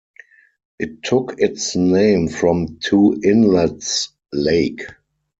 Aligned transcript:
It 0.79 1.03
took 1.03 1.35
its 1.37 1.75
name 1.75 2.27
from 2.27 2.79
Two 2.79 3.19
Inlets 3.23 4.09
Lake. 4.33 4.81